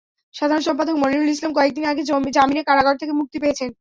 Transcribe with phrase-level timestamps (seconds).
[0.35, 2.01] সাধারণ সম্পাদক মনিরুল ইসলাম কয়েক দিন আগে
[2.37, 3.69] জামিনে কারাগার থেকে মুক্তি পেয়েছেন।